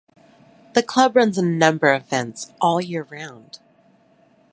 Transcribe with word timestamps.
The 0.73 0.81
club 0.81 1.15
runs 1.15 1.37
a 1.37 1.43
number 1.45 1.93
of 1.93 2.01
events 2.05 2.51
all 2.59 2.81
year 2.81 3.03
round. 3.11 3.59